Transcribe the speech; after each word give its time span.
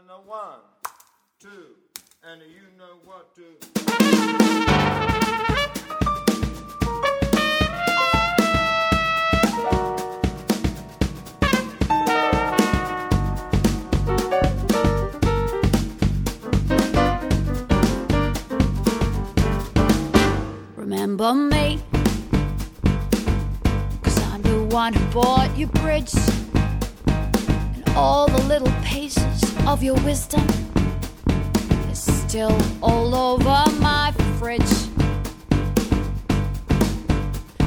and 0.00 0.10
a 0.10 0.14
one, 0.28 0.60
two, 1.38 1.74
and 2.24 2.40
you 2.42 2.62
know 2.78 2.96
what 3.04 3.34
to. 3.34 3.42
Remember 20.76 21.34
me? 21.34 21.80
Cause 24.02 24.18
I'm 24.22 24.40
the 24.42 24.66
one 24.70 24.94
who 24.94 25.04
bought 25.12 25.54
you 25.58 25.66
bridge 25.66 26.14
and 27.06 27.88
all 27.96 28.28
the 28.28 28.42
little 28.44 28.72
pages 28.82 29.49
of 29.66 29.82
your 29.82 29.94
wisdom 30.04 30.46
is 31.90 31.98
still 31.98 32.56
all 32.82 33.14
over 33.14 33.64
my 33.80 34.12
fridge. 34.38 34.74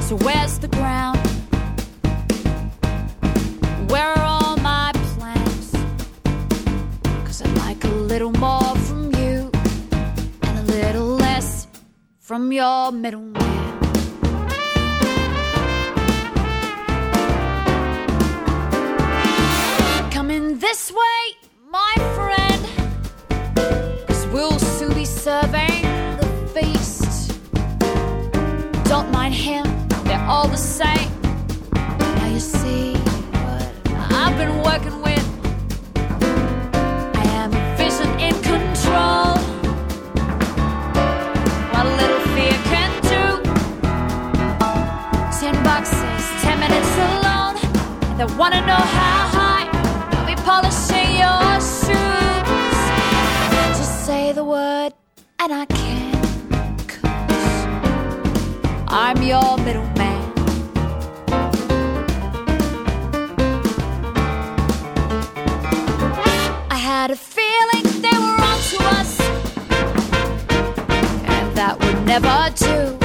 So 0.00 0.16
where's 0.16 0.58
the 0.58 0.68
ground? 0.68 1.18
Where 3.90 4.06
are 4.06 4.24
all 4.24 4.56
my 4.56 4.92
plans? 4.94 5.72
Cause 7.24 7.42
I'd 7.42 7.56
like 7.58 7.84
a 7.84 7.88
little 7.88 8.32
more 8.32 8.74
from 8.86 9.14
you 9.14 9.50
and 10.42 10.58
a 10.58 10.72
little 10.72 11.06
less 11.06 11.66
from 12.18 12.52
your 12.52 12.92
middleman. 12.92 13.43
Don't 29.24 29.32
him, 29.32 29.64
they're 30.04 30.26
all 30.28 30.48
the 30.48 30.58
same. 30.58 31.10
Now 31.72 32.26
you 32.26 32.38
see 32.38 32.92
what 32.92 33.64
I've 34.12 34.36
been 34.36 34.60
working 34.62 35.00
with. 35.00 35.24
I 37.16 37.24
am 37.40 37.50
vision 37.78 38.10
in 38.20 38.34
control. 38.42 39.38
What 41.72 41.86
a 41.86 41.94
little 42.00 42.22
fear 42.34 42.56
can 42.72 42.90
do. 43.14 43.24
Ten 45.40 45.54
boxes, 45.64 46.24
ten 46.42 46.60
minutes 46.60 46.94
alone. 47.08 47.56
They 48.18 48.26
wanna 48.36 48.60
know 48.66 48.84
how 48.98 49.20
high 49.38 49.66
I'll 50.12 50.26
be 50.26 50.36
polishing 50.42 51.16
your 51.24 51.54
shoes. 51.80 52.78
Just 53.78 54.04
say 54.04 54.32
the 54.32 54.44
word, 54.44 54.92
and 55.38 55.50
I 55.50 55.64
can. 55.64 56.03
I'm 58.96 59.20
your 59.24 59.58
middleman. 59.58 60.32
I 66.70 66.76
had 66.76 67.10
a 67.10 67.16
feeling 67.16 68.02
they 68.02 68.16
were 68.16 68.40
onto 68.50 68.78
us 69.00 69.20
and 71.28 71.56
that 71.56 71.76
would 71.80 72.06
never 72.06 72.50
do. 72.54 73.03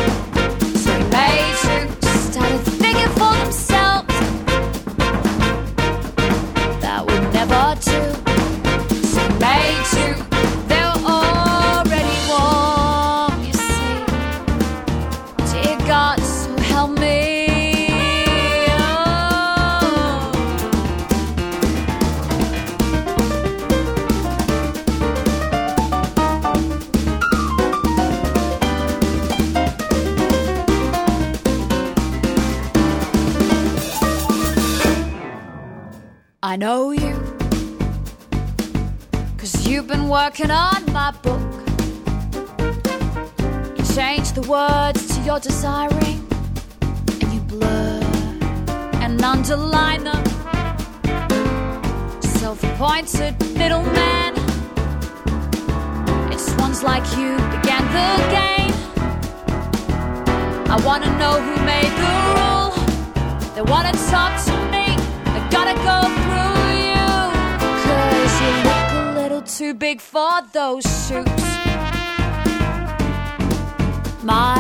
I 36.41 36.55
know 36.55 36.91
you. 36.91 37.21
Cause 39.37 39.67
you've 39.67 39.87
been 39.87 40.07
working 40.07 40.49
on 40.49 40.85
my 40.93 41.11
book. 41.21 41.41
You 43.77 43.83
change 43.93 44.31
the 44.31 44.45
words 44.47 45.17
to 45.17 45.21
your 45.23 45.41
desiring, 45.41 46.25
and 47.21 47.33
you 47.33 47.41
blur 47.41 47.99
and 49.01 49.21
underline 49.21 50.05
them. 50.05 50.23
Self 52.21 52.63
appointed 52.63 53.35
middleman. 53.57 54.33
It's 56.31 56.55
ones 56.55 56.83
like 56.83 57.03
you 57.17 57.35
began 57.51 57.83
the 57.99 58.11
game. 58.31 58.75
I 60.71 60.81
wanna 60.85 61.11
know 61.19 61.35
who 61.41 61.65
made 61.65 61.91
the 61.99 62.11
rule. 62.31 62.71
They 63.55 63.61
wanna 63.61 63.91
talk 64.09 64.41
to 64.45 64.68
gotta 65.49 65.75
go 65.89 65.97
through 66.21 66.69
you. 66.87 67.09
Cause 67.85 68.35
you 68.41 68.51
look 68.69 68.87
a 68.91 69.13
little 69.21 69.41
too 69.41 69.73
big 69.73 70.01
for 70.01 70.41
those 70.53 70.83
shoes. 71.07 71.25
My 74.23 74.58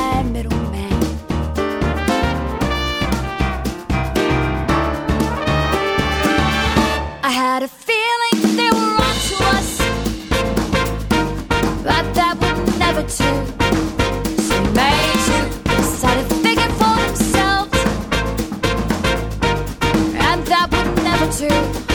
Two. 21.31 21.88